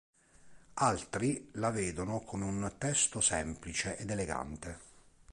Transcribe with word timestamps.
Altri 0.81 1.49
la 1.51 1.69
vedono 1.69 2.21
come 2.21 2.45
un 2.45 2.73
testo 2.79 3.21
semplice 3.21 3.97
ed 3.97 4.09
elegante. 4.09 4.79